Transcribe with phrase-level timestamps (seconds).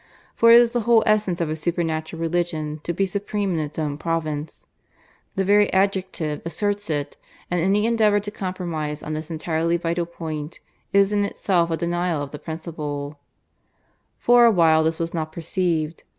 [0.35, 3.77] For it is the whole essence of a Supernatural Religion to be supreme in it
[3.77, 4.65] own province
[5.35, 7.17] the very adjective asserts it;
[7.51, 10.59] and any endeavour to compromise on this entirely vital point
[10.91, 13.19] is in itself a denial of the principle,
[14.17, 16.01] For a while this was not perceived.